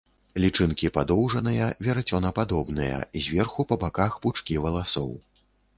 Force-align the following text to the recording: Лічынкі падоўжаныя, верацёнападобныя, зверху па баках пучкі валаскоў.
Лічынкі 0.43 0.89
падоўжаныя, 0.95 1.67
верацёнападобныя, 1.89 2.97
зверху 3.27 3.61
па 3.73 3.83
баках 3.87 4.11
пучкі 4.27 4.63
валаскоў. 4.67 5.17